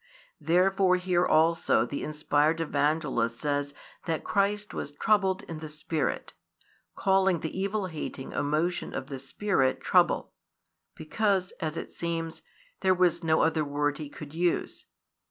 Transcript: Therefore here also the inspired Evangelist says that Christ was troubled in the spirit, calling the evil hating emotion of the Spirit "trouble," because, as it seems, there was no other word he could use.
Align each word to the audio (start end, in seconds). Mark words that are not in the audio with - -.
Therefore 0.39 0.95
here 0.95 1.23
also 1.27 1.85
the 1.85 2.01
inspired 2.03 2.59
Evangelist 2.59 3.39
says 3.39 3.75
that 4.05 4.23
Christ 4.23 4.73
was 4.73 4.91
troubled 4.93 5.43
in 5.43 5.59
the 5.59 5.69
spirit, 5.69 6.33
calling 6.95 7.41
the 7.41 7.55
evil 7.55 7.85
hating 7.85 8.31
emotion 8.31 8.95
of 8.95 9.09
the 9.09 9.19
Spirit 9.19 9.79
"trouble," 9.79 10.33
because, 10.95 11.51
as 11.59 11.77
it 11.77 11.91
seems, 11.91 12.41
there 12.79 12.95
was 12.95 13.23
no 13.23 13.41
other 13.41 13.63
word 13.63 13.99
he 13.99 14.09
could 14.09 14.33
use. 14.33 14.87